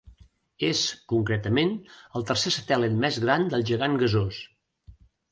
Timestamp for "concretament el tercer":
1.11-2.53